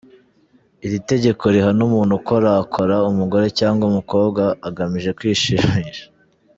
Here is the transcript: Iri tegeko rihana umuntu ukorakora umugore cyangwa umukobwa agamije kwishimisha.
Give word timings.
Iri 0.85 0.99
tegeko 1.09 1.43
rihana 1.53 1.81
umuntu 1.87 2.13
ukorakora 2.19 2.95
umugore 3.11 3.47
cyangwa 3.59 3.83
umukobwa 3.91 4.43
agamije 4.67 5.09
kwishimisha. 5.17 6.05